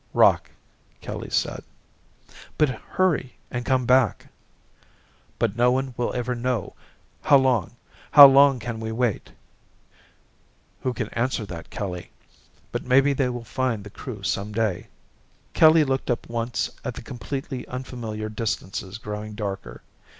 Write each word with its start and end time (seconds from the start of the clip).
"Rock," 0.15 0.49
Kelly 0.99 1.29
said. 1.29 1.63
"But 2.57 2.69
hurry 2.69 3.35
and 3.51 3.63
come 3.63 3.85
back." 3.85 4.29
"But 5.37 5.55
no 5.55 5.71
one 5.71 5.93
will 5.95 6.11
ever 6.15 6.33
know. 6.33 6.73
How 7.21 7.37
long 7.37 7.75
how 8.09 8.25
long 8.25 8.57
can 8.57 8.79
we 8.79 8.91
wait?" 8.91 9.31
"Who 10.81 10.95
can 10.95 11.09
answer 11.09 11.45
that, 11.45 11.69
Kelly? 11.69 12.09
But 12.71 12.83
maybe 12.83 13.13
they 13.13 13.29
will 13.29 13.43
find 13.43 13.83
the 13.83 13.91
Crew 13.91 14.23
someday." 14.23 14.87
Kelly 15.53 15.83
looked 15.83 16.09
up 16.09 16.27
once 16.27 16.71
at 16.83 16.95
the 16.95 17.03
completely 17.03 17.67
unfamiliar 17.67 18.27
distances 18.27 18.97
growing 18.97 19.35
darker. 19.35 19.83